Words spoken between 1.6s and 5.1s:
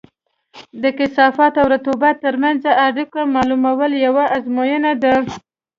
او رطوبت ترمنځ اړیکه معلومول یوه ازموینه